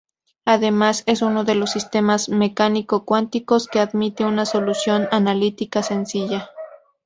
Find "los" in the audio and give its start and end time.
1.53-1.69